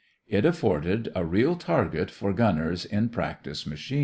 [0.27, 3.99] It afforded a real target for gunners in practice machines.